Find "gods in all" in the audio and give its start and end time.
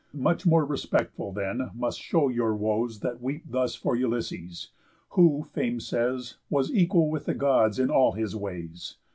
7.35-8.13